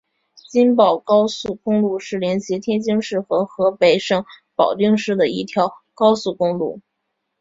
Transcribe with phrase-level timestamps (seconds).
[0.49, 6.81] 津保高速公路是连接天津市和河北省保定市的一条高速公路。